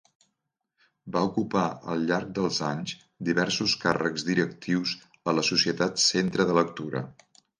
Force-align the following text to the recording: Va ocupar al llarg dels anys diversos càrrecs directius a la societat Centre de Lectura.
Va 1.15 1.19
ocupar 1.27 1.65
al 1.95 2.05
llarg 2.11 2.31
dels 2.39 2.61
anys 2.69 2.95
diversos 3.29 3.75
càrrecs 3.83 4.25
directius 4.31 4.97
a 5.33 5.37
la 5.41 5.47
societat 5.53 6.05
Centre 6.07 6.51
de 6.53 6.57
Lectura. 6.63 7.05